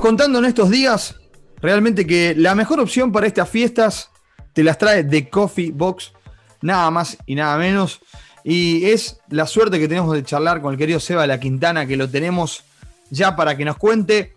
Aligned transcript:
contando 0.00 0.38
en 0.38 0.44
estos 0.44 0.70
días 0.70 1.16
realmente 1.60 2.06
que 2.06 2.34
la 2.36 2.54
mejor 2.54 2.80
opción 2.80 3.12
para 3.12 3.26
estas 3.26 3.48
fiestas 3.48 4.10
te 4.52 4.62
las 4.62 4.76
trae 4.76 5.04
The 5.04 5.30
Coffee 5.30 5.70
Box, 5.72 6.12
nada 6.60 6.90
más 6.90 7.16
y 7.26 7.34
nada 7.34 7.56
menos. 7.56 8.00
Y 8.44 8.86
es 8.86 9.20
la 9.28 9.46
suerte 9.46 9.78
que 9.78 9.88
tenemos 9.88 10.12
de 10.14 10.24
charlar 10.24 10.60
con 10.60 10.72
el 10.72 10.78
querido 10.78 11.00
Seba 11.00 11.22
de 11.22 11.28
la 11.28 11.40
Quintana, 11.40 11.86
que 11.86 11.96
lo 11.96 12.08
tenemos 12.08 12.64
ya 13.10 13.36
para 13.36 13.56
que 13.56 13.64
nos 13.64 13.76
cuente 13.76 14.34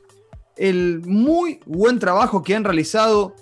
el 0.55 1.02
muy 1.05 1.60
buen 1.66 2.00
trabajo 2.00 2.44
que 2.44 2.56
han 2.56 2.64
realizado 2.64 3.36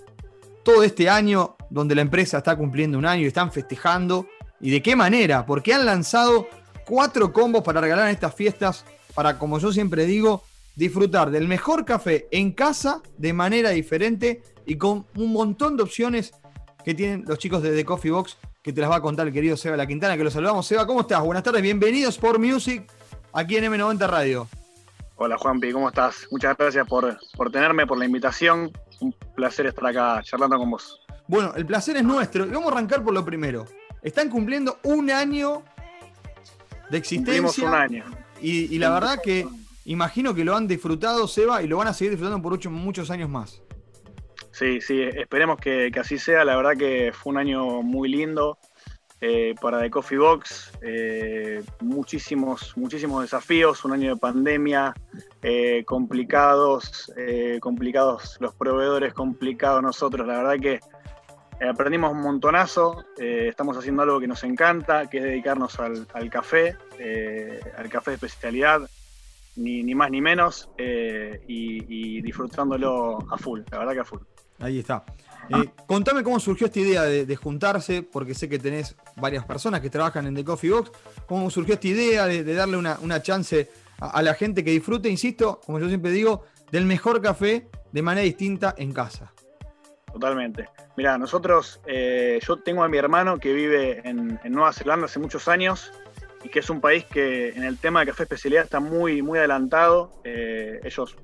todo 0.64 0.84
este 0.84 1.10
año, 1.10 1.58
donde 1.70 1.96
la 1.96 2.02
empresa 2.02 2.38
está 2.38 2.56
cumpliendo 2.56 2.98
un 2.98 3.06
año 3.06 3.24
y 3.24 3.28
están 3.28 3.52
festejando. 3.52 4.28
¿Y 4.62 4.72
de 4.72 4.82
qué 4.82 4.96
manera? 4.96 5.46
Porque 5.46 5.74
han 5.74 5.86
lanzado 5.86 6.48
cuatro 6.86 7.34
combos 7.34 7.64
para 7.64 7.82
regalar 7.82 8.06
en 8.06 8.14
estas 8.14 8.34
fiestas, 8.34 8.86
para, 9.14 9.38
como 9.38 9.60
yo 9.60 9.74
siempre 9.74 10.06
digo, 10.06 10.44
disfrutar 10.76 11.32
del 11.32 11.48
mejor 11.48 11.86
café 11.86 12.28
en 12.32 12.52
casa 12.52 13.02
de 13.18 13.34
manera 13.34 13.70
diferente 13.70 14.42
y 14.66 14.78
con 14.78 15.06
un 15.16 15.34
montón 15.34 15.78
de 15.78 15.84
opciones 15.84 16.34
que 16.84 16.94
tienen 16.94 17.24
los 17.28 17.38
chicos 17.38 17.62
de 17.62 17.76
The 17.76 17.86
Coffee 17.86 18.12
Box, 18.12 18.38
que 18.62 18.74
te 18.74 18.82
las 18.82 18.90
va 18.90 18.98
a 18.98 19.02
contar 19.02 19.28
el 19.28 19.34
querido 19.34 19.58
Seba 19.58 19.78
La 19.78 19.88
Quintana, 19.88 20.18
que 20.18 20.24
lo 20.24 20.32
saludamos. 20.32 20.66
Seba, 20.66 20.86
¿cómo 20.88 21.02
estás? 21.02 21.22
Buenas 21.22 21.44
tardes, 21.44 21.62
bienvenidos 21.62 22.18
por 22.18 22.40
Music 22.40 22.90
aquí 23.34 23.58
en 23.58 23.72
M90 23.72 24.08
Radio. 24.08 24.48
Hola 25.16 25.38
Juanpi, 25.38 25.72
¿cómo 25.72 25.90
estás? 25.90 26.28
Muchas 26.32 26.58
gracias 26.58 26.88
por, 26.88 27.18
por 27.38 27.52
tenerme, 27.52 27.86
por 27.86 27.98
la 27.98 28.06
invitación. 28.06 28.72
Un 29.00 29.14
placer 29.36 29.68
estar 29.68 29.86
acá 29.86 30.22
charlando 30.24 30.58
con 30.58 30.72
vos. 30.72 31.00
Bueno, 31.28 31.54
el 31.56 31.66
placer 31.66 31.98
es 31.98 32.04
nuestro. 32.04 32.46
Y 32.46 32.50
vamos 32.50 32.70
a 32.70 32.72
arrancar 32.74 33.04
por 33.04 33.14
lo 33.14 33.24
primero. 33.24 33.66
Están 34.02 34.30
cumpliendo 34.30 34.80
un 34.84 35.10
año 35.12 35.64
de 36.90 36.98
existencia. 36.98 37.68
un 37.68 37.74
año. 37.74 38.04
Y, 38.42 38.78
la 38.78 38.90
verdad 38.90 39.20
que 39.24 39.48
imagino 39.86 40.34
que 40.34 40.44
lo 40.44 40.56
han 40.56 40.68
disfrutado, 40.68 41.28
Seba, 41.28 41.62
y 41.64 41.68
lo 41.68 41.78
van 41.78 41.88
a 41.88 41.94
seguir 41.94 42.12
disfrutando 42.12 42.42
por 42.42 42.70
muchos 42.70 43.10
años 43.10 43.30
más. 43.30 43.62
Sí, 44.54 44.82
sí, 44.82 45.02
esperemos 45.02 45.58
que, 45.58 45.92
así 46.00 46.20
sea. 46.20 46.46
La 46.46 46.56
verdad 46.56 46.78
que 46.78 47.12
fue 47.12 47.32
un 47.32 47.40
año 47.40 47.82
muy 47.82 48.08
lindo 48.08 48.60
eh, 49.20 49.56
para 49.60 49.82
The 49.82 49.90
Coffee 49.90 50.20
Box. 50.20 50.72
Eh, 50.84 51.64
muchísimos, 51.82 52.78
muchísimos 52.78 53.24
desafíos, 53.24 53.84
un 53.84 53.94
año 53.94 54.14
de 54.14 54.20
pandemia, 54.20 54.94
eh, 55.42 55.84
complicados, 55.86 57.12
complicados 57.62 58.38
los 58.40 58.54
proveedores, 58.54 59.16
complicados 59.16 59.82
nosotros. 59.82 60.28
La 60.28 60.38
verdad 60.38 60.60
que 60.62 60.80
aprendimos 61.68 62.12
un 62.12 62.22
montonazo. 62.22 63.04
estamos 63.18 63.76
haciendo 63.76 64.04
algo 64.04 64.20
que 64.20 64.28
nos 64.28 64.44
encanta, 64.44 65.10
que 65.10 65.18
es 65.18 65.24
dedicarnos 65.24 65.80
al, 65.80 66.06
café, 66.30 66.78
al 67.76 67.90
café 67.90 68.12
de 68.12 68.16
especialidad. 68.18 68.88
Ni, 69.56 69.96
más 69.96 70.10
ni 70.10 70.22
menos, 70.22 70.70
y 70.78 72.22
disfrutándolo 72.22 73.20
a 73.32 73.38
full, 73.38 73.62
la 73.72 73.80
verdad 73.80 73.94
que 73.94 74.00
a 74.00 74.06
full. 74.06 74.22
Ahí 74.60 74.80
está. 74.80 75.04
Eh, 75.50 75.70
contame 75.88 76.24
cómo 76.24 76.40
surgió 76.40 76.68
esta 76.68 76.80
idea 76.80 77.04
de, 77.04 77.36
juntarse, 77.36 78.04
porque 78.04 78.34
sé 78.34 78.48
que 78.48 78.60
tenés 78.60 78.96
varias 79.18 79.46
personas 79.46 79.82
que 79.82 79.90
trabajan 79.90 80.26
en 80.28 80.36
The 80.36 80.46
Coffee 80.46 80.72
Box. 80.72 80.92
¿Cómo 81.28 81.50
surgió 81.50 81.74
esta 81.74 81.88
idea 81.88 82.26
de, 82.26 82.44
darle 82.54 82.78
una, 82.78 83.22
chance 83.22 83.70
a, 84.00 84.22
la 84.22 84.34
gente 84.34 84.64
que 84.64 84.72
disfrute, 84.72 85.10
insisto, 85.10 85.60
como 85.66 85.80
yo 85.80 85.88
siempre 85.88 86.12
digo, 86.12 86.46
del 86.72 86.86
mejor 86.86 87.22
café 87.22 87.68
de 87.92 88.02
manera 88.02 88.24
distinta 88.24 88.74
en 88.78 88.94
casa? 88.94 89.34
Totalmente. 90.12 90.70
Mira, 90.96 91.18
nosotros, 91.18 91.82
eh, 91.88 92.40
yo 92.48 92.58
tengo 92.58 92.84
a 92.84 92.88
mi 92.88 92.98
hermano 92.98 93.40
que 93.40 93.52
vive 93.52 94.08
en, 94.08 94.40
Nueva 94.46 94.72
Zelanda 94.72 95.06
hace 95.06 95.20
muchos 95.20 95.48
años 95.48 95.92
y 96.44 96.50
que 96.50 96.60
es 96.60 96.70
un 96.70 96.82
país 96.82 97.06
que 97.06 97.50
en 97.50 97.64
el 97.64 97.78
tema 97.78 98.02
de 98.02 98.08
café 98.08 98.24
especialidad 98.24 98.64
está 98.64 98.80
muy, 98.80 99.22
muy 99.22 99.40
adelantado. 99.40 100.12
Eh, 100.24 100.80
ellos 100.84 101.16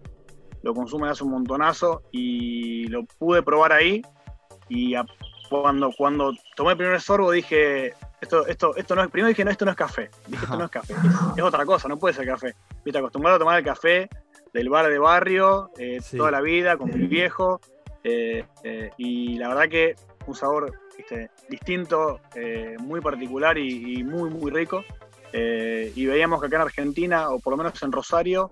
lo 0.63 0.73
consumen 0.73 1.09
hace 1.09 1.23
un 1.23 1.31
montonazo 1.31 2.03
y 2.11 2.87
lo 2.87 3.03
pude 3.03 3.43
probar 3.43 3.73
ahí 3.73 4.01
y 4.67 4.93
cuando, 5.49 5.91
cuando 5.97 6.33
tomé 6.55 6.71
el 6.71 6.77
primer 6.77 7.01
sorbo 7.01 7.31
dije, 7.31 7.93
esto, 8.21 8.45
esto, 8.45 8.75
esto 8.75 8.95
no 8.95 9.03
es, 9.03 9.09
primero 9.09 9.29
dije, 9.29 9.43
no, 9.43 9.51
esto 9.51 9.65
no 9.65 9.71
es 9.71 9.77
café, 9.77 10.09
dije, 10.27 10.43
esto 10.43 10.57
no 10.57 10.65
es 10.65 10.71
café, 10.71 10.93
es, 11.35 11.43
otra 11.43 11.65
cosa, 11.65 11.87
no 11.87 11.97
puede 11.97 12.13
ser 12.13 12.27
café. 12.27 12.55
Viste, 12.83 12.99
acostumbrado 12.99 13.37
a 13.37 13.39
tomar 13.39 13.57
el 13.57 13.65
café 13.65 14.09
del 14.53 14.69
bar 14.69 14.89
de 14.89 14.99
barrio 14.99 15.71
eh, 15.77 15.99
toda 16.15 16.31
la 16.31 16.41
vida 16.41 16.77
con 16.77 16.89
mi 16.89 17.07
viejo 17.07 17.59
eh, 18.03 18.45
y 18.97 19.37
la 19.37 19.47
verdad 19.49 19.69
que 19.69 19.95
un 20.27 20.35
sabor 20.35 20.73
distinto, 21.49 22.19
muy 22.79 22.99
particular 22.99 23.57
y, 23.57 23.99
y, 23.99 24.03
muy, 24.03 24.29
muy 24.29 24.51
rico. 24.51 24.83
Y 25.33 26.05
veíamos 26.05 26.39
que 26.39 26.47
acá 26.47 26.57
en 26.57 26.61
Argentina, 26.63 27.29
o 27.29 27.39
por 27.39 27.51
lo 27.51 27.57
menos 27.57 27.81
en 27.83 27.91
Rosario, 27.91 28.51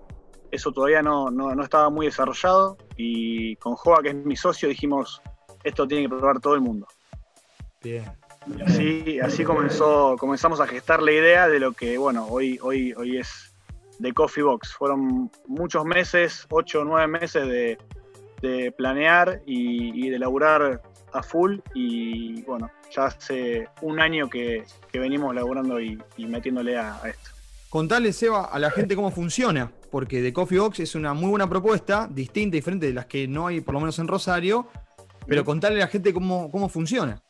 eso 0.50 0.72
todavía 0.72 1.02
no, 1.02 1.62
estaba 1.62 1.90
muy 1.90 2.06
desarrollado 2.06 2.76
y 2.96 3.56
con 3.56 3.74
Joa, 3.74 4.02
que 4.02 4.10
es 4.10 4.14
mi 4.14 4.36
socio, 4.36 4.68
dijimos, 4.68 5.20
esto 5.64 5.86
tiene 5.86 6.04
que 6.04 6.08
probar 6.08 6.40
todo 6.40 6.54
el 6.54 6.60
mundo. 6.60 6.86
Bien. 7.82 8.04
así, 8.66 9.20
así 9.20 9.44
comenzó, 9.44 10.16
comenzamos 10.18 10.60
a 10.60 10.66
gestar 10.66 11.02
la 11.02 11.12
idea 11.12 11.48
de 11.48 11.60
lo 11.60 11.72
que, 11.72 11.98
bueno, 11.98 12.26
hoy, 12.28 12.58
hoy, 12.62 12.92
hoy 12.96 13.18
es 13.18 13.54
de 13.98 14.12
Coffee 14.12 14.42
Box. 14.42 14.74
Fueron 14.74 15.30
muchos 15.46 15.84
meses, 15.84 16.46
ocho 16.50 16.80
o 16.80 16.84
nueve 16.84 17.06
meses 17.06 17.46
de, 17.46 17.78
planear 18.76 19.42
y, 19.46 20.08
de 20.10 20.18
laburar 20.18 20.80
a 21.12 21.22
full 21.22 21.58
y 21.74 22.42
bueno, 22.42 22.70
ya 22.94 23.06
hace 23.06 23.68
un 23.82 24.00
año 24.00 24.28
que, 24.28 24.64
venimos 24.92 25.34
laburando 25.34 25.80
y, 25.80 25.98
metiéndole 26.18 26.76
a, 26.76 27.00
a 27.02 27.08
esto. 27.08 27.30
Contale, 27.70 28.12
Seba, 28.12 28.46
a 28.46 28.58
la 28.58 28.70
gente 28.70 28.96
cómo 28.96 29.10
funciona 29.10 29.70
porque 29.90 30.22
The 30.22 30.32
Coffee 30.32 30.58
Box 30.58 30.80
es 30.80 30.94
una 30.94 31.14
muy 31.14 31.30
buena 31.30 31.48
propuesta, 31.48 32.08
distinta 32.10 32.56
y 32.56 32.58
diferente 32.58 32.86
de 32.86 32.94
las 32.94 33.06
que 33.06 33.26
no 33.26 33.46
hay, 33.46 33.60
por 33.60 33.74
lo 33.74 33.80
menos 33.80 33.98
en 33.98 34.08
Rosario, 34.08 34.68
pero 35.26 35.44
contarle 35.44 35.82
a 35.82 35.86
la 35.86 35.90
gente 35.90 36.12
cómo, 36.12 36.50
cómo 36.50 36.68
funciona. 36.68 37.22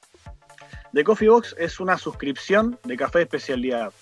The 0.93 1.05
Coffee 1.05 1.29
Box 1.29 1.55
es 1.59 1.81
una 1.81 1.99
suscripción 1.99 2.79
de 2.85 2.97
café 2.97 3.19
de 3.19 3.25
especialidad. 3.25 3.93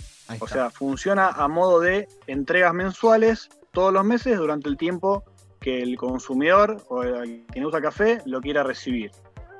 O 0.40 0.48
sea, 0.48 0.70
funciona 0.70 1.28
a 1.28 1.48
modo 1.48 1.80
de 1.80 2.08
entregas 2.26 2.74
mensuales 2.74 3.48
todos 3.72 3.92
los 3.92 4.04
meses 4.04 4.38
durante 4.38 4.68
el 4.68 4.76
tiempo 4.76 5.24
que 5.60 5.82
el 5.82 5.96
consumidor 5.96 6.84
o 6.88 7.02
quien 7.52 7.64
usa 7.64 7.80
café 7.80 8.20
lo 8.26 8.40
quiera 8.40 8.62
recibir. 8.62 9.10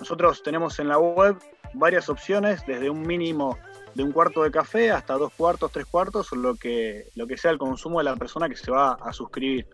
Nosotros 0.00 0.42
tenemos 0.42 0.78
en 0.78 0.88
la 0.88 0.98
web 0.98 1.36
varias 1.74 2.08
opciones, 2.08 2.64
desde 2.66 2.90
un 2.90 3.02
mínimo 3.02 3.58
de 3.94 4.02
un 4.02 4.12
cuarto 4.12 4.42
de 4.42 4.50
café 4.50 4.92
hasta 4.92 5.14
dos 5.14 5.32
cuartos, 5.32 5.72
tres 5.72 5.86
cuartos, 5.86 6.30
lo 6.32 6.54
que, 6.54 7.08
lo 7.14 7.26
que 7.26 7.38
sea 7.38 7.50
el 7.50 7.58
consumo 7.58 7.98
de 7.98 8.04
la 8.04 8.16
persona 8.16 8.48
que 8.48 8.56
se 8.56 8.70
va 8.70 8.92
a 8.92 9.12
suscribir. 9.12 9.66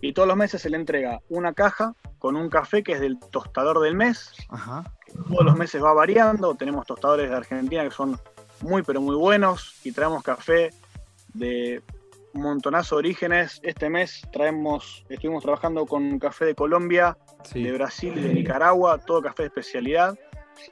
Y 0.00 0.12
todos 0.12 0.26
los 0.26 0.36
meses 0.36 0.60
se 0.60 0.68
le 0.68 0.76
entrega 0.76 1.20
una 1.28 1.54
caja 1.54 1.94
con 2.18 2.34
un 2.34 2.50
café 2.50 2.82
que 2.82 2.92
es 2.92 3.00
del 3.00 3.20
tostador 3.20 3.80
del 3.80 3.94
mes. 3.94 4.32
Todos 5.28 5.44
los 5.44 5.56
meses 5.56 5.82
va 5.82 5.92
variando. 5.92 6.56
Tenemos 6.56 6.86
tostadores 6.86 7.30
de 7.30 7.36
Argentina 7.36 7.84
que 7.84 7.92
son 7.92 8.18
muy, 8.62 8.82
pero 8.82 9.00
muy 9.00 9.14
buenos. 9.14 9.76
Y 9.84 9.92
traemos 9.92 10.24
café 10.24 10.70
de 11.34 11.82
un 12.34 12.42
montonazo 12.42 12.96
de 12.96 13.00
orígenes. 13.00 13.60
Este 13.62 13.90
mes 13.90 14.22
traemos, 14.32 15.04
estuvimos 15.08 15.42
trabajando 15.42 15.86
con 15.86 16.18
café 16.18 16.46
de 16.46 16.54
Colombia, 16.54 17.16
de 17.54 17.72
Brasil 17.72 18.14
y 18.16 18.20
de 18.20 18.34
Nicaragua, 18.34 18.98
todo 18.98 19.22
café 19.22 19.44
de 19.44 19.48
especialidad. 19.48 20.18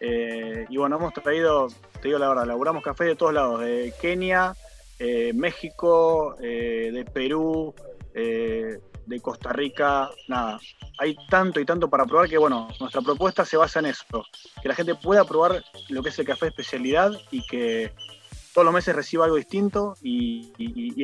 Eh, 0.00 0.66
y 0.68 0.76
bueno, 0.76 0.96
hemos 0.96 1.12
traído, 1.14 1.68
te 2.00 2.08
digo 2.08 2.18
la 2.18 2.28
verdad, 2.28 2.46
laburamos 2.46 2.82
café 2.82 3.04
de 3.04 3.16
todos 3.16 3.34
lados, 3.34 3.60
de 3.60 3.92
Kenia, 4.00 4.54
eh, 4.98 5.32
México, 5.34 6.36
eh, 6.40 6.90
de 6.92 7.04
Perú, 7.04 7.74
de 8.12 9.20
Costa 9.20 9.52
Rica, 9.52 10.10
nada. 10.28 10.60
Hay 10.98 11.16
tanto 11.28 11.58
y 11.58 11.64
tanto 11.64 11.88
para 11.88 12.04
probar 12.04 12.28
que, 12.28 12.38
bueno, 12.38 12.68
nuestra 12.78 13.00
propuesta 13.00 13.44
se 13.44 13.56
basa 13.56 13.80
en 13.80 13.86
eso, 13.86 14.24
que 14.62 14.68
la 14.68 14.74
gente 14.74 14.94
pueda 14.94 15.24
probar 15.24 15.64
lo 15.88 16.02
que 16.02 16.10
es 16.10 16.18
el 16.18 16.26
café 16.26 16.46
de 16.46 16.50
especialidad 16.50 17.12
y 17.30 17.44
que 17.46 17.92
todos 18.52 18.64
los 18.64 18.74
meses 18.74 18.94
reciba 18.94 19.24
algo 19.24 19.36
distinto 19.36 19.94
y, 20.02 20.52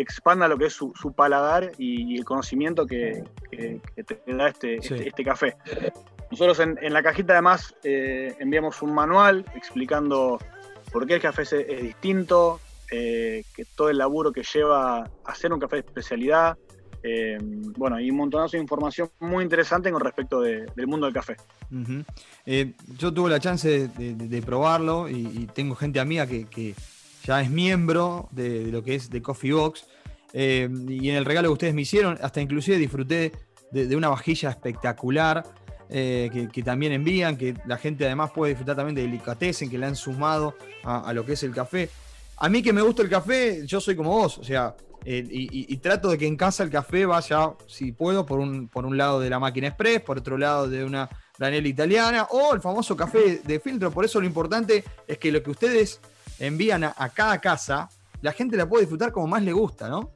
expanda 0.00 0.48
lo 0.48 0.58
que 0.58 0.66
es 0.66 0.72
su, 0.72 1.12
paladar 1.14 1.72
y, 1.78 2.16
el 2.16 2.24
conocimiento 2.24 2.86
que, 2.86 3.24
te 3.50 4.34
da 4.34 4.48
este, 4.48 4.76
este, 4.76 5.08
este 5.08 5.24
café. 5.24 5.56
Nosotros 6.30 6.58
en, 6.60 6.92
la 6.92 7.02
cajita 7.02 7.34
además 7.34 7.74
eh, 7.84 8.34
enviamos 8.40 8.82
un 8.82 8.92
manual 8.92 9.44
explicando 9.54 10.38
por 10.92 11.06
qué 11.06 11.14
el 11.14 11.20
café 11.20 11.42
es, 11.42 11.82
distinto, 11.82 12.60
eh, 12.90 13.44
que 13.54 13.64
todo 13.64 13.90
el 13.90 13.98
laburo 13.98 14.32
que 14.32 14.42
lleva 14.42 14.98
a 14.98 15.10
hacer 15.24 15.52
un 15.52 15.60
café 15.60 15.76
de 15.76 15.80
especialidad. 15.80 16.56
Eh, 17.02 17.38
bueno, 17.40 18.00
y 18.00 18.10
un 18.10 18.16
montonazo 18.16 18.56
de 18.56 18.62
información 18.62 19.08
muy 19.20 19.44
interesante 19.44 19.92
con 19.92 20.00
respecto 20.00 20.40
del 20.40 20.86
mundo 20.88 21.06
del 21.06 21.14
café. 21.14 21.36
yo 22.98 23.14
tuve 23.14 23.30
la 23.30 23.38
chance 23.38 23.88
de, 23.88 24.42
probarlo 24.42 25.08
y, 25.08 25.46
tengo 25.54 25.76
gente 25.76 26.00
amiga 26.00 26.26
que, 26.26 26.74
ya 27.26 27.40
es 27.40 27.50
miembro 27.50 28.28
de, 28.30 28.66
lo 28.66 28.82
que 28.82 28.94
es 28.94 29.10
de 29.10 29.20
Coffee 29.20 29.52
Box. 29.52 29.84
y 30.32 31.10
en 31.10 31.16
el 31.16 31.24
regalo 31.24 31.48
que 31.48 31.52
ustedes 31.52 31.74
me 31.74 31.82
hicieron, 31.82 32.18
hasta 32.22 32.40
inclusive 32.40 32.78
disfruté 32.78 33.32
de, 33.72 33.96
una 33.96 34.08
vajilla 34.08 34.50
espectacular. 34.50 35.44
Eh, 35.88 36.48
que, 36.52 36.62
también 36.64 36.90
envían, 36.92 37.36
que 37.36 37.54
la 37.64 37.76
gente 37.76 38.04
además 38.06 38.32
puede 38.32 38.50
disfrutar 38.50 38.74
también 38.74 38.96
de 38.96 39.02
delicatessen, 39.02 39.70
que 39.70 39.78
le 39.78 39.86
han 39.86 39.94
sumado 39.94 40.56
a, 40.82 41.12
lo 41.12 41.24
que 41.24 41.34
es 41.34 41.42
el 41.44 41.54
café. 41.54 41.88
A 42.38 42.48
mí 42.48 42.60
que 42.60 42.72
me 42.72 42.82
gusta 42.82 43.02
el 43.02 43.08
café, 43.08 43.64
yo 43.64 43.80
soy 43.80 43.94
como 43.94 44.10
vos, 44.10 44.38
o 44.38 44.42
sea, 44.42 44.74
eh, 45.04 45.24
y, 45.30 45.76
trato 45.76 46.08
de 46.08 46.18
que 46.18 46.26
en 46.26 46.36
casa 46.36 46.64
el 46.64 46.70
café 46.70 47.06
vaya, 47.06 47.52
si 47.68 47.92
puedo, 47.92 48.26
por 48.26 48.40
un, 48.40 48.66
por 48.66 48.84
un 48.84 48.96
lado 48.96 49.20
de 49.20 49.30
la 49.30 49.38
máquina 49.38 49.68
express, 49.68 50.00
por 50.00 50.18
otro 50.18 50.36
lado 50.36 50.68
de 50.68 50.82
una 50.82 51.08
granela 51.38 51.68
italiana 51.68 52.26
o 52.30 52.52
el 52.52 52.60
famoso 52.60 52.96
café 52.96 53.40
de 53.44 53.60
filtro. 53.60 53.92
Por 53.92 54.04
eso 54.04 54.20
lo 54.20 54.26
importante 54.26 54.82
es 55.06 55.18
que 55.18 55.30
lo 55.30 55.40
que 55.44 55.50
ustedes 55.52 56.00
envían 56.38 56.84
a, 56.84 57.08
cada 57.10 57.40
casa, 57.40 57.88
la 58.22 58.32
gente 58.32 58.56
la 58.56 58.68
puede 58.68 58.82
disfrutar 58.82 59.12
como 59.12 59.26
más 59.26 59.42
le 59.42 59.52
gusta, 59.52 59.88
¿no? 59.88 60.10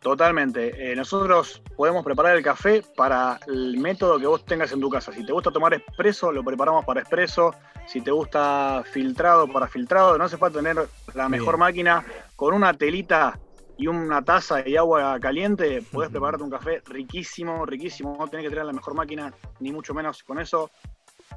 Totalmente. 0.00 0.92
Eh, 0.92 0.94
nosotros 0.94 1.62
podemos 1.76 2.04
preparar 2.04 2.36
el 2.36 2.42
café 2.42 2.84
para 2.96 3.40
el 3.48 3.78
método 3.78 4.20
que 4.20 4.26
vos 4.26 4.44
tengas 4.44 4.70
en 4.72 4.80
tu 4.80 4.88
casa. 4.88 5.12
Si 5.12 5.24
te 5.26 5.32
gusta 5.32 5.50
tomar 5.50 5.74
expreso, 5.74 6.30
lo 6.30 6.44
preparamos 6.44 6.84
para 6.84 7.00
expreso. 7.00 7.52
Si 7.86 8.00
te 8.00 8.12
gusta 8.12 8.84
filtrado, 8.92 9.48
para 9.48 9.66
filtrado. 9.66 10.16
No 10.16 10.24
hace 10.24 10.36
falta 10.36 10.60
tener 10.60 10.88
la 11.14 11.28
mejor 11.28 11.56
máquina. 11.56 12.04
Con 12.36 12.54
una 12.54 12.72
telita 12.74 13.38
y 13.78 13.88
una 13.88 14.22
taza 14.22 14.66
y 14.66 14.76
agua 14.76 15.18
caliente, 15.20 15.82
puedes 15.90 16.10
prepararte 16.10 16.44
un 16.44 16.50
café 16.50 16.82
riquísimo, 16.86 17.66
riquísimo. 17.66 18.16
No 18.18 18.28
tenés 18.28 18.44
que 18.44 18.50
tener 18.50 18.64
la 18.64 18.72
mejor 18.72 18.94
máquina, 18.94 19.32
ni 19.60 19.72
mucho 19.72 19.92
menos 19.92 20.22
con 20.22 20.38
eso. 20.38 20.70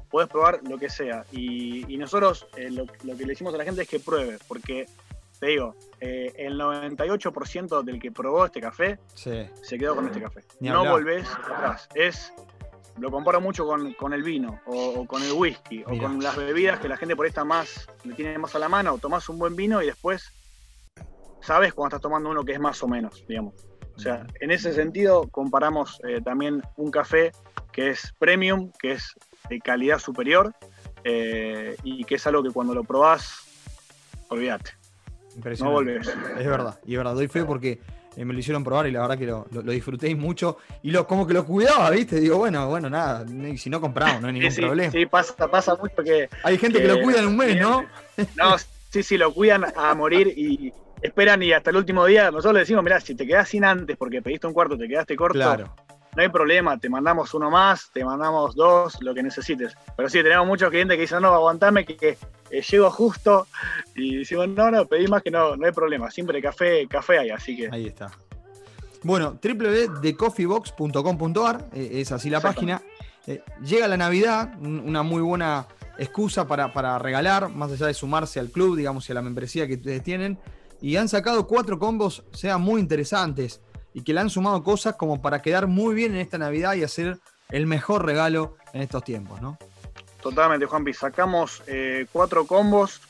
Puedes 0.08 0.28
probar 0.28 0.60
lo 0.68 0.78
que 0.78 0.88
sea. 0.88 1.24
Y, 1.32 1.96
nosotros 1.96 2.46
eh, 2.56 2.70
lo, 2.70 2.86
que 2.86 3.24
le 3.24 3.26
decimos 3.26 3.54
a 3.54 3.58
la 3.58 3.64
gente 3.64 3.82
es 3.82 3.88
que 3.88 4.00
pruebe, 4.00 4.38
porque 4.48 4.86
te 5.38 5.46
digo, 5.46 5.74
eh, 6.00 6.32
el 6.36 6.58
98% 6.58 7.82
del 7.82 7.98
que 7.98 8.12
probó 8.12 8.44
este 8.44 8.60
café 8.60 8.98
se 9.14 9.78
quedó 9.78 9.96
con 9.96 10.06
este 10.06 10.20
café. 10.20 10.42
no 10.60 10.84
volvés 10.84 11.26
atrás. 11.30 11.88
Es, 11.94 12.32
lo 12.98 13.10
comparo 13.10 13.40
mucho 13.40 13.66
con, 13.66 14.12
el 14.12 14.22
vino, 14.22 14.60
o, 14.66 15.06
con 15.06 15.22
el 15.22 15.32
whisky, 15.32 15.82
o 15.84 15.96
con 15.98 16.22
las 16.22 16.36
bebidas 16.36 16.80
que 16.80 16.88
la 16.88 16.96
gente 16.96 17.16
por 17.16 17.26
esta 17.26 17.44
más, 17.44 17.88
le 18.04 18.14
tiene 18.14 18.36
más 18.38 18.54
a 18.54 18.58
la 18.58 18.68
mano. 18.68 18.98
Tomás 18.98 19.28
un 19.28 19.38
buen 19.38 19.56
vino 19.56 19.82
y 19.82 19.86
después 19.86 20.32
sabes 21.40 21.72
cuando 21.72 21.96
estás 21.96 22.02
tomando 22.02 22.28
uno 22.30 22.44
que 22.44 22.52
es 22.52 22.60
más 22.60 22.82
o 22.82 22.88
menos, 22.88 23.24
digamos. 23.26 23.54
O 23.96 23.98
sea, 23.98 24.26
en 24.40 24.50
ese 24.50 24.72
sentido 24.72 25.28
comparamos 25.30 26.00
eh, 26.08 26.20
también 26.22 26.62
un 26.76 26.90
café 26.90 27.32
que 27.72 27.90
es 27.90 28.14
premium, 28.18 28.70
que 28.78 28.92
es 28.92 29.14
de 29.48 29.60
calidad 29.60 29.98
superior 29.98 30.54
eh, 31.04 31.76
y 31.82 32.04
que 32.04 32.16
es 32.16 32.26
algo 32.26 32.42
que 32.42 32.50
cuando 32.50 32.74
lo 32.74 32.84
probás, 32.84 33.40
olvídate. 34.28 34.72
No 35.60 35.70
volvés. 35.70 36.08
Es 36.38 36.46
verdad, 36.46 36.78
y 36.84 36.92
es 36.92 36.98
verdad, 36.98 37.14
doy 37.14 37.28
fe 37.28 37.44
porque 37.44 37.78
eh, 38.16 38.24
me 38.24 38.32
lo 38.32 38.40
hicieron 38.40 38.64
probar 38.64 38.86
y 38.88 38.90
la 38.90 39.02
verdad 39.02 39.16
que 39.16 39.26
lo, 39.26 39.46
disfruté 39.72 40.14
mucho 40.14 40.58
y 40.82 40.90
lo, 40.90 41.06
como 41.06 41.26
que 41.26 41.34
lo 41.34 41.46
cuidaba, 41.46 41.90
¿viste? 41.90 42.20
Digo, 42.20 42.38
bueno, 42.38 42.68
bueno, 42.68 42.90
nada, 42.90 43.24
si 43.56 43.70
no 43.70 43.80
compramos, 43.80 44.20
no 44.20 44.26
hay 44.26 44.34
ningún 44.34 44.54
problema. 44.54 44.92
Sí, 44.92 45.06
pasa, 45.06 45.48
pasa 45.48 45.76
mucho 45.76 46.02
que... 46.02 46.28
Hay 46.42 46.58
gente 46.58 46.82
que, 46.82 46.88
lo 46.88 47.00
cuida 47.00 47.20
en 47.20 47.28
un 47.28 47.36
mes, 47.36 47.60
¿no? 47.60 47.86
No, 48.36 48.56
sí, 48.90 49.02
sí, 49.02 49.16
lo 49.16 49.32
cuidan 49.32 49.64
a 49.76 49.94
morir 49.94 50.28
y, 50.36 50.72
esperan 51.00 51.42
y 51.42 51.52
hasta 51.52 51.70
el 51.70 51.76
último 51.76 52.04
día, 52.06 52.30
nosotros 52.30 52.54
le 52.54 52.60
decimos, 52.60 52.82
mirá, 52.82 53.00
si 53.00 53.14
te 53.14 53.26
quedás 53.26 53.48
sin 53.48 53.64
antes 53.64 53.96
porque 53.96 54.20
pediste 54.22 54.46
un 54.46 54.52
cuarto, 54.52 54.76
te 54.76 54.88
quedaste 54.88 55.16
corto, 55.16 55.38
no 56.16 56.22
hay 56.22 56.28
problema, 56.28 56.78
te 56.78 56.88
mandamos 56.88 57.34
uno 57.34 57.50
más, 57.50 57.90
te 57.92 58.04
mandamos 58.04 58.54
dos, 58.54 58.96
lo 59.00 59.12
que 59.14 59.22
necesites. 59.22 59.74
Pero 59.96 60.08
sí, 60.08 60.22
tenemos 60.22 60.46
muchos 60.46 60.70
clientes 60.70 60.96
que 60.96 61.02
dicen, 61.02 61.20
no, 61.22 61.28
aguantame 61.28 61.84
que, 61.84 62.16
eh, 62.50 62.62
llego 62.62 62.90
justo. 62.90 63.46
Y 63.94 64.16
decimos, 64.16 64.48
no, 64.48 64.70
no, 64.70 64.86
pedí 64.86 65.06
más 65.08 65.22
que 65.22 65.30
no, 65.30 65.56
no 65.56 65.66
hay 65.66 65.72
problema, 65.72 66.10
siempre 66.10 66.40
café, 66.42 66.86
café 66.88 67.20
hay, 67.20 67.30
así 67.30 67.56
que... 67.56 67.70
Ahí 67.70 67.86
está. 67.86 68.10
Bueno, 69.02 69.38
www.decoffeebox.com.ar, 69.42 71.70
eh, 71.72 71.88
es 71.94 72.12
así 72.12 72.28
la 72.28 72.40
página. 72.40 72.82
Eh, 73.26 73.42
llega 73.64 73.88
la 73.88 73.96
Navidad, 73.96 74.58
una 74.60 75.02
muy 75.02 75.22
buena 75.22 75.66
excusa 75.98 76.46
para, 76.46 76.70
para, 76.72 76.98
regalar, 76.98 77.48
más 77.50 77.72
allá 77.72 77.86
de 77.86 77.94
sumarse 77.94 78.38
al 78.40 78.50
club, 78.50 78.76
digamos, 78.76 79.08
y 79.08 79.12
a 79.12 79.14
la 79.14 79.22
membresía 79.22 79.66
que 79.66 79.74
ustedes 79.74 80.02
tienen 80.02 80.38
y 80.80 80.96
han 80.96 81.08
sacado 81.08 81.46
cuatro 81.46 81.78
combos, 81.78 82.24
sean 82.32 82.62
muy 82.62 82.80
interesantes, 82.80 83.60
y 83.92 84.02
que 84.02 84.12
le 84.12 84.20
han 84.20 84.30
sumado 84.30 84.62
cosas 84.62 84.96
como 84.96 85.20
para 85.20 85.42
quedar 85.42 85.66
muy 85.66 85.94
bien 85.94 86.12
en 86.12 86.20
esta 86.20 86.38
Navidad 86.38 86.74
y 86.74 86.84
hacer 86.84 87.18
el 87.50 87.66
mejor 87.66 88.04
regalo 88.04 88.56
en 88.72 88.82
estos 88.82 89.04
tiempos, 89.04 89.40
¿no? 89.40 89.58
Totalmente, 90.22 90.66
Juanpi. 90.66 90.92
Sacamos 90.92 91.62
eh, 91.66 92.06
cuatro 92.12 92.46
combos, 92.46 93.00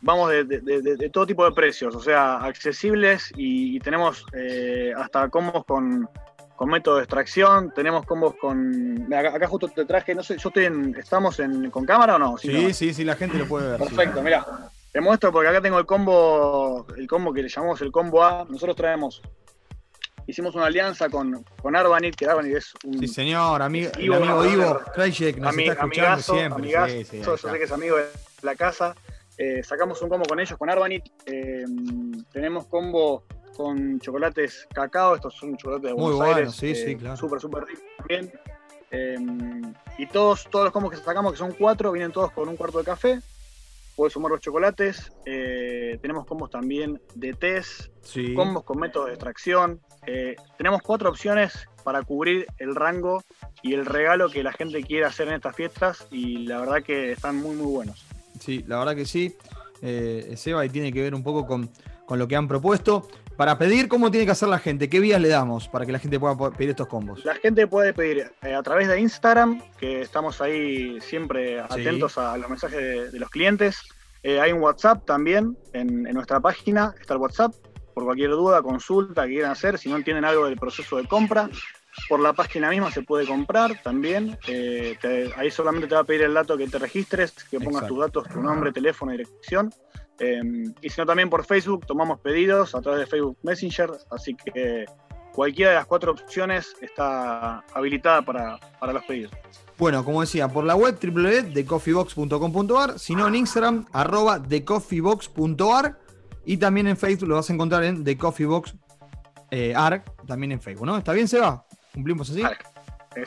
vamos 0.00 0.30
de, 0.30 1.10
todo 1.12 1.26
tipo 1.26 1.44
de 1.44 1.52
precios, 1.52 1.94
o 1.94 2.00
sea, 2.00 2.36
accesibles 2.36 3.32
y, 3.36 3.80
tenemos 3.80 4.24
eh, 4.32 4.92
hasta 4.96 5.28
combos 5.28 5.64
con, 5.64 6.08
método 6.66 6.96
de 6.96 7.04
extracción, 7.04 7.72
tenemos 7.74 8.04
combos 8.04 8.34
con... 8.38 9.10
Acá, 9.14 9.46
justo 9.46 9.68
te 9.68 9.86
traje, 9.86 10.14
no 10.14 10.22
sé, 10.22 10.36
yo 10.36 10.50
estoy 10.50 10.66
en... 10.66 10.94
¿Estamos 10.94 11.40
en, 11.40 11.70
con 11.70 11.86
cámara 11.86 12.16
o 12.16 12.18
no? 12.18 12.36
Sí, 12.36 12.74
sí, 12.74 12.92
sí, 12.92 13.02
la 13.02 13.16
gente 13.16 13.38
lo 13.38 13.46
puede 13.46 13.70
ver. 13.70 13.78
Perfecto, 13.78 14.20
mira. 14.22 14.70
Te 14.92 15.00
muestro 15.00 15.30
porque 15.32 15.48
acá 15.48 15.62
tengo 15.62 15.78
el 15.78 15.86
combo, 15.86 16.84
el 16.96 17.06
combo 17.06 17.32
que 17.32 17.42
le 17.42 17.48
llamamos 17.48 17.80
el 17.80 17.92
combo 17.92 18.24
A. 18.24 18.44
Nosotros 18.48 18.76
traemos, 18.76 19.22
hicimos 20.30 20.54
una 20.54 20.66
alianza 20.66 21.08
con, 21.08 21.44
con 21.60 21.76
Arbanit, 21.76 22.14
que 22.14 22.26
Arbanit 22.26 22.56
es 22.56 22.72
un. 22.84 22.98
Sí, 22.98 23.08
señor, 23.08 23.60
amigo, 23.62 23.90
el 23.98 24.12
amigo 24.12 24.46
Ivo 24.46 24.80
Krajcek 24.94 25.36
nos 25.38 25.56
está 25.56 25.72
escuchando 25.72 26.22
siempre. 26.22 26.70
yo 27.22 27.36
sé 27.36 27.48
que 27.58 27.64
es 27.64 27.72
amigo 27.72 27.96
de 27.96 28.06
la 28.42 28.54
casa. 28.54 28.94
Eh, 29.36 29.62
sacamos 29.62 30.00
un 30.02 30.08
combo 30.08 30.24
con 30.26 30.38
ellos, 30.40 30.58
con 30.58 30.70
Arbanit. 30.70 31.04
Eh, 31.26 31.64
tenemos 32.32 32.66
combo 32.66 33.24
con 33.56 33.98
chocolates 34.00 34.66
cacao, 34.72 35.16
estos 35.16 35.34
son 35.34 35.56
chocolates 35.56 35.88
de 35.88 35.92
Buenos 35.94 36.18
Muy 36.18 36.28
Aires. 36.28 36.52
sí, 36.52 36.74
sí, 36.74 36.92
eh, 36.92 36.96
claro. 36.96 37.16
Súper, 37.16 37.40
súper 37.40 37.64
ricos 37.64 37.84
también. 37.98 39.76
y 39.98 40.06
todos, 40.06 40.46
todos 40.50 40.66
los 40.66 40.72
combos 40.72 40.92
que 40.92 40.96
sacamos, 40.98 41.32
que 41.32 41.38
son 41.38 41.52
cuatro, 41.52 41.92
vienen 41.92 42.12
todos 42.12 42.32
con 42.32 42.48
un 42.48 42.56
cuarto 42.56 42.78
de 42.78 42.84
café 42.84 43.20
puedes 44.00 44.14
sumar 44.14 44.30
los 44.30 44.40
chocolates. 44.40 45.12
Eh, 45.26 45.98
tenemos 46.00 46.24
combos 46.24 46.48
también 46.48 47.02
de 47.14 47.34
test, 47.34 47.90
combos 48.34 48.64
con 48.64 48.78
métodos 48.78 49.08
de 49.08 49.12
extracción. 49.12 49.78
Eh, 50.06 50.36
tenemos 50.56 50.82
cuatro 50.82 51.10
opciones 51.10 51.68
para 51.84 52.02
cubrir 52.02 52.46
el 52.58 52.74
rango 52.74 53.22
y 53.62 53.74
el 53.74 53.86
regalo 53.86 54.28
que 54.30 54.42
la 54.42 54.52
gente 54.52 54.82
quiere 54.82 55.06
hacer 55.06 55.28
en 55.28 55.34
estas 55.34 55.56
fiestas 55.56 56.06
y 56.10 56.46
la 56.46 56.60
verdad 56.60 56.82
que 56.82 57.12
están 57.12 57.36
muy 57.36 57.56
muy 57.56 57.70
buenos. 57.70 58.06
Sí, 58.38 58.64
la 58.66 58.78
verdad 58.78 58.96
que 58.96 59.04
sí. 59.04 59.36
Eh, 59.82 60.34
Seba, 60.36 60.64
y 60.64 60.68
tiene 60.68 60.92
que 60.92 61.02
ver 61.02 61.14
un 61.14 61.22
poco 61.22 61.46
con, 61.46 61.70
lo 62.10 62.28
que 62.28 62.36
han 62.36 62.48
propuesto. 62.48 63.08
Para 63.36 63.56
pedir, 63.56 63.88
¿cómo 63.88 64.10
tiene 64.10 64.26
que 64.26 64.32
hacer 64.32 64.48
la 64.48 64.58
gente? 64.58 64.90
¿Qué 64.90 65.00
vías 65.00 65.20
le 65.20 65.28
damos 65.28 65.68
para 65.68 65.86
que 65.86 65.92
la 65.92 65.98
gente 65.98 66.20
pueda 66.20 66.36
pedir 66.50 66.70
estos 66.70 66.88
combos? 66.88 67.24
La 67.24 67.34
gente 67.36 67.66
puede 67.66 67.94
pedir 67.94 68.30
a 68.42 68.62
través 68.62 68.88
de 68.88 69.00
Instagram, 69.00 69.62
que 69.78 70.02
estamos 70.02 70.42
ahí 70.42 71.00
siempre 71.00 71.60
atentos 71.60 72.18
a 72.18 72.36
los 72.36 72.50
mensajes 72.50 73.12
de 73.12 73.18
los 73.18 73.30
clientes. 73.30 73.80
Eh, 74.22 74.40
hay 74.40 74.52
un 74.52 74.60
WhatsApp 74.60 75.06
también 75.06 75.56
en, 75.72 76.02
nuestra 76.02 76.40
página, 76.40 76.94
está 77.00 77.14
el 77.14 77.20
WhatsApp, 77.20 77.54
por 77.94 78.04
cualquier 78.04 78.30
duda, 78.30 78.62
consulta 78.62 79.24
que 79.24 79.34
quieran 79.34 79.50
hacer, 79.52 79.78
si 79.78 79.88
no 79.88 79.96
entienden 79.96 80.24
algo 80.24 80.46
del 80.46 80.56
proceso 80.56 80.96
de 80.96 81.06
compra, 81.06 81.48
por 82.08 82.20
la 82.20 82.32
página 82.32 82.70
misma 82.70 82.90
se 82.90 83.02
puede 83.02 83.26
comprar 83.26 83.82
también. 83.82 84.38
Eh, 84.46 84.96
ahí 85.36 85.50
solamente 85.50 85.88
te 85.88 85.94
va 85.94 86.02
a 86.02 86.04
pedir 86.04 86.22
el 86.22 86.34
dato 86.34 86.56
que 86.56 86.68
te 86.68 86.78
registres, 86.78 87.32
que 87.50 87.60
pongas 87.60 87.86
tus 87.86 87.98
datos, 87.98 88.28
tu 88.28 88.42
nombre, 88.42 88.72
teléfono, 88.72 89.12
dirección. 89.12 89.72
Eh, 90.18 90.40
y 90.80 90.90
si 90.90 91.00
no, 91.00 91.06
también 91.06 91.30
por 91.30 91.44
Facebook 91.44 91.86
tomamos 91.86 92.20
pedidos 92.20 92.74
a 92.74 92.80
través 92.80 93.00
de 93.00 93.06
Facebook 93.06 93.38
Messenger, 93.42 93.90
así 94.10 94.34
que 94.36 94.84
cualquiera 95.32 95.70
de 95.70 95.76
las 95.78 95.86
cuatro 95.86 96.12
opciones 96.12 96.74
está 96.80 97.64
habilitada 97.74 98.22
para, 98.22 98.58
para 98.78 98.92
los 98.92 99.04
pedidos. 99.04 99.32
Bueno, 99.78 100.04
como 100.04 100.20
decía, 100.20 100.46
por 100.48 100.64
la 100.64 100.76
web 100.76 100.98
www.thecoffeebox.com.ar, 101.02 102.98
si 102.98 103.14
no 103.14 103.28
en 103.28 103.34
Instagram, 103.36 103.86
arroba 103.92 104.42
thecoffeebox.ar 104.42 105.98
y 106.44 106.56
también 106.56 106.86
en 106.86 106.96
Facebook 106.96 107.28
lo 107.28 107.36
vas 107.36 107.50
a 107.50 107.52
encontrar 107.52 107.84
en 107.84 108.04
TheCoffeeBox 108.04 108.74
eh, 109.50 109.74
también 110.26 110.52
en 110.52 110.60
Facebook, 110.60 110.86
¿no? 110.86 110.96
¿Está 110.96 111.12
bien, 111.12 111.28
Seba? 111.28 111.64
¿Cumplimos 111.92 112.30
así? 112.30 112.42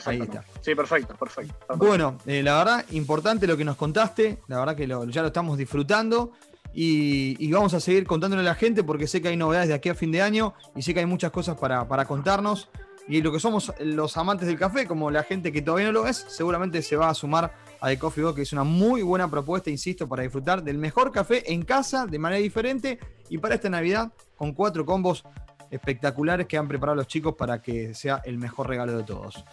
Ahí 0.06 0.20
está. 0.20 0.42
Sí, 0.62 0.74
perfecto, 0.74 1.14
perfecto. 1.14 1.54
Bueno, 1.76 2.16
eh, 2.26 2.42
la 2.42 2.56
verdad, 2.56 2.84
importante 2.90 3.46
lo 3.46 3.56
que 3.56 3.64
nos 3.64 3.76
contaste, 3.76 4.40
la 4.48 4.58
verdad 4.58 4.74
que 4.74 4.86
ya 4.86 5.20
lo 5.20 5.26
estamos 5.26 5.58
disfrutando 5.58 6.32
y, 6.72 7.52
vamos 7.52 7.74
a 7.74 7.80
seguir 7.80 8.06
contándole 8.06 8.40
a 8.42 8.44
la 8.46 8.54
gente 8.54 8.82
porque 8.82 9.06
sé 9.06 9.20
que 9.20 9.28
hay 9.28 9.36
novedades 9.36 9.68
de 9.68 9.74
aquí 9.74 9.90
a 9.90 9.94
fin 9.94 10.10
de 10.10 10.22
año 10.22 10.54
y 10.74 10.82
sé 10.82 10.94
que 10.94 11.00
hay 11.00 11.06
muchas 11.06 11.30
cosas 11.30 11.58
para, 11.58 11.86
para 11.86 12.06
contarnos 12.06 12.70
y 13.06 13.20
lo 13.20 13.30
que 13.30 13.38
somos 13.38 13.72
los 13.80 14.16
amantes 14.16 14.48
del 14.48 14.58
café, 14.58 14.86
como 14.86 15.10
la 15.10 15.22
gente 15.22 15.52
que 15.52 15.60
todavía 15.60 15.86
no 15.86 15.92
lo 15.92 16.06
es, 16.08 16.16
seguramente 16.28 16.80
se 16.80 16.96
va 16.96 17.10
a 17.10 17.14
sumar 17.14 17.54
a 17.84 17.88
The 17.88 17.98
Coffee 17.98 18.24
Box, 18.24 18.36
que 18.36 18.42
es 18.42 18.52
una 18.54 18.64
muy 18.64 19.02
buena 19.02 19.30
propuesta, 19.30 19.68
insisto, 19.68 20.08
para 20.08 20.22
disfrutar 20.22 20.64
del 20.64 20.78
mejor 20.78 21.12
café 21.12 21.52
en 21.52 21.66
casa 21.66 22.06
de 22.06 22.18
manera 22.18 22.40
diferente 22.40 22.98
y 23.28 23.36
para 23.36 23.56
esta 23.56 23.68
Navidad 23.68 24.10
con 24.36 24.54
cuatro 24.54 24.86
combos 24.86 25.22
espectaculares 25.70 26.46
que 26.46 26.56
han 26.56 26.66
preparado 26.66 26.96
los 26.96 27.06
chicos 27.06 27.34
para 27.34 27.60
que 27.60 27.92
sea 27.92 28.22
el 28.24 28.38
mejor 28.38 28.70
regalo 28.70 28.96
de 28.96 29.04
todos. 29.04 29.44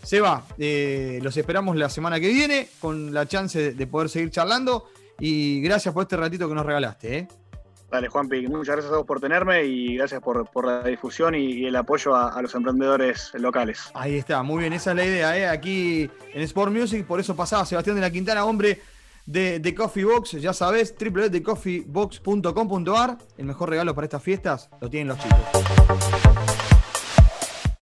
Seba, 0.00 0.44
eh, 0.58 1.18
los 1.22 1.36
esperamos 1.36 1.74
la 1.76 1.88
semana 1.88 2.20
que 2.20 2.28
viene 2.28 2.68
con 2.80 3.12
la 3.12 3.26
chance 3.26 3.74
de 3.74 3.86
poder 3.88 4.08
seguir 4.08 4.30
charlando 4.30 4.86
y 5.18 5.60
gracias 5.60 5.92
por 5.92 6.04
este 6.04 6.16
ratito 6.16 6.48
que 6.48 6.54
nos 6.54 6.64
regalaste. 6.64 7.18
¿eh? 7.18 7.28
Dale, 7.92 8.08
Juanpi, 8.08 8.48
muchas 8.48 8.76
gracias 8.76 8.92
a 8.94 8.96
vos 8.96 9.06
por 9.06 9.20
tenerme 9.20 9.64
y 9.64 9.98
gracias 9.98 10.22
por, 10.22 10.64
la 10.64 10.82
difusión 10.82 11.34
y, 11.34 11.66
el 11.66 11.76
apoyo 11.76 12.16
a, 12.16 12.40
los 12.40 12.54
emprendedores 12.54 13.32
locales. 13.34 13.90
Ahí 13.92 14.16
está, 14.16 14.42
muy 14.42 14.60
bien, 14.60 14.72
esa 14.72 14.92
es 14.92 14.96
la 14.96 15.04
idea. 15.04 15.36
¿eh? 15.36 15.46
Aquí 15.46 16.10
en 16.32 16.40
Sport 16.40 16.72
Music, 16.72 17.04
por 17.04 17.20
eso 17.20 17.36
pasaba 17.36 17.66
Sebastián 17.66 17.96
de 17.96 18.00
la 18.00 18.10
Quintana, 18.10 18.46
hombre 18.46 18.80
de, 19.26 19.58
de 19.58 19.74
Coffee 19.74 20.04
Box, 20.04 20.40
ya 20.40 20.54
sabes, 20.54 20.94
www.coffeebox.com.ar. 20.98 23.18
El 23.36 23.44
mejor 23.44 23.68
regalo 23.68 23.94
para 23.94 24.06
estas 24.06 24.22
fiestas 24.22 24.70
lo 24.80 24.88
tienen 24.88 25.08
los 25.08 25.18
chicos. 25.18 25.38